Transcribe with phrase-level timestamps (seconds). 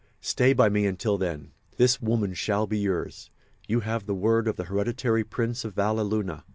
[0.23, 1.51] Stay by me until then.
[1.77, 3.29] This woman shall be yours.
[3.67, 6.43] You have the word of the hereditary Prince of Valleluna.